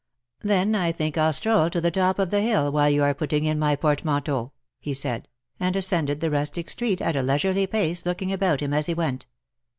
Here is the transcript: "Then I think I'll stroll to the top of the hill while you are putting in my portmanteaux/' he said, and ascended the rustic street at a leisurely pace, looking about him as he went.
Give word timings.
"Then 0.41 0.73
I 0.73 0.91
think 0.91 1.15
I'll 1.15 1.31
stroll 1.31 1.69
to 1.69 1.79
the 1.79 1.91
top 1.91 2.17
of 2.17 2.31
the 2.31 2.41
hill 2.41 2.71
while 2.71 2.89
you 2.89 3.03
are 3.03 3.13
putting 3.13 3.45
in 3.45 3.59
my 3.59 3.75
portmanteaux/' 3.75 4.51
he 4.79 4.95
said, 4.95 5.27
and 5.59 5.75
ascended 5.75 6.21
the 6.21 6.31
rustic 6.31 6.71
street 6.71 7.01
at 7.01 7.15
a 7.15 7.21
leisurely 7.21 7.67
pace, 7.67 8.03
looking 8.03 8.33
about 8.33 8.61
him 8.61 8.73
as 8.73 8.87
he 8.87 8.95
went. 8.95 9.27